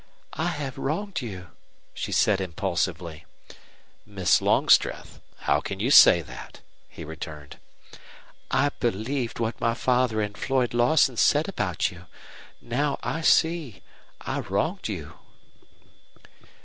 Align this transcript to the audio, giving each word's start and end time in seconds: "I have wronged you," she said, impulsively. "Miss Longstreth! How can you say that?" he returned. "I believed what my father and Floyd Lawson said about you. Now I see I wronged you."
"I 0.33 0.47
have 0.47 0.79
wronged 0.79 1.21
you," 1.21 1.51
she 1.93 2.11
said, 2.11 2.41
impulsively. 2.41 3.23
"Miss 4.03 4.41
Longstreth! 4.41 5.21
How 5.41 5.61
can 5.61 5.79
you 5.79 5.91
say 5.91 6.23
that?" 6.23 6.59
he 6.89 7.03
returned. 7.03 7.59
"I 8.49 8.69
believed 8.79 9.37
what 9.39 9.61
my 9.61 9.75
father 9.75 10.19
and 10.19 10.35
Floyd 10.35 10.73
Lawson 10.73 11.17
said 11.17 11.47
about 11.47 11.91
you. 11.91 12.07
Now 12.61 12.97
I 13.03 13.21
see 13.21 13.83
I 14.21 14.39
wronged 14.39 14.87
you." 14.87 15.19